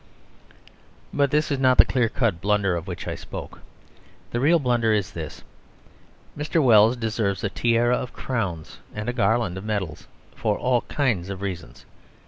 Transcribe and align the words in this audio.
But 1.13 1.29
this 1.29 1.51
is 1.51 1.59
not 1.59 1.77
the 1.77 1.85
clear 1.85 2.09
cut 2.09 2.41
blunder 2.41 2.75
of 2.75 2.87
which 2.87 3.07
I 3.07 3.13
spoke. 3.13 3.61
The 4.31 4.39
real 4.39 4.57
blunder 4.57 4.91
is 4.91 5.11
this. 5.11 5.43
Mr. 6.35 6.59
Wells 6.59 6.97
deserves 6.97 7.43
a 7.43 7.49
tiara 7.51 7.97
of 7.97 8.11
crowns 8.11 8.79
and 8.95 9.07
a 9.07 9.13
garland 9.13 9.59
of 9.59 9.63
medals 9.63 10.07
for 10.35 10.57
all 10.57 10.81
kinds 10.89 11.29
of 11.29 11.43
reasons. 11.43 11.85